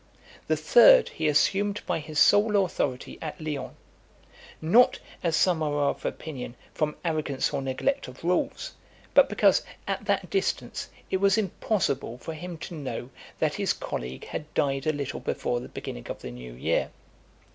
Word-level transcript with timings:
The 0.47 0.57
third 0.57 1.09
he 1.09 1.27
assumed 1.27 1.81
by 1.85 1.99
his 1.99 2.17
sole 2.17 2.65
authority 2.65 3.19
at 3.21 3.39
Lyons; 3.39 3.75
not, 4.59 4.97
as 5.21 5.35
some 5.35 5.61
are 5.61 5.89
of 5.91 6.03
opinion, 6.03 6.55
from 6.73 6.95
arrogance 7.05 7.53
or 7.53 7.61
neglect 7.61 8.07
of 8.07 8.23
rules; 8.23 8.73
but 9.13 9.29
because, 9.29 9.61
at 9.87 10.03
that 10.05 10.31
distance, 10.31 10.89
it 11.11 11.17
was 11.17 11.37
impossible 11.37 12.17
for 12.17 12.33
him 12.33 12.57
to 12.57 12.73
know 12.73 13.11
that 13.37 13.53
his 13.53 13.73
colleague 13.73 14.25
had 14.25 14.51
died 14.55 14.87
a 14.87 14.91
little 14.91 15.19
before 15.19 15.59
the 15.59 15.69
beginning 15.69 16.07
of 16.07 16.23
the 16.23 16.31
new 16.31 16.53
year. 16.53 16.89